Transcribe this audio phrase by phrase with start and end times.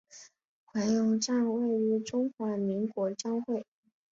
[0.65, 3.63] 回龙站位于中华民国交会。